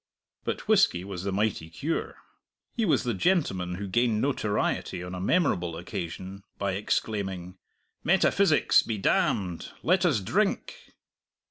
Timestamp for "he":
2.75-2.85